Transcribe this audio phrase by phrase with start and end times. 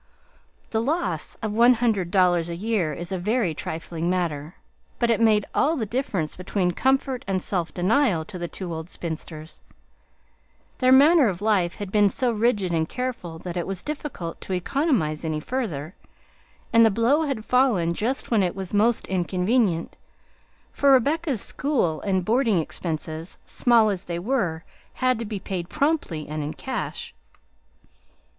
[0.71, 4.55] The loss of one hundred dollars a year is a very trifling matter,
[4.97, 8.89] but it made all the difference between comfort and self denial to the two old
[8.89, 9.61] spinsters
[10.79, 14.53] Their manner of life had been so rigid and careful that it was difficult to
[14.53, 15.93] economize any further,
[16.73, 19.97] and the blow had fallen just when it was most inconvenient,
[20.71, 24.63] for Rebecca's school and boarding expenses, small as they were,
[24.95, 27.13] had to be paid promptly and in cash.